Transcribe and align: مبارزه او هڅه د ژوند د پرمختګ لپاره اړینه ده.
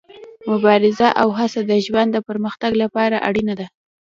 مبارزه 0.49 1.07
او 1.21 1.27
هڅه 1.39 1.61
د 1.69 1.71
ژوند 1.85 2.09
د 2.13 2.17
پرمختګ 2.29 2.71
لپاره 2.83 3.17
اړینه 3.27 3.53
ده. 3.59 3.67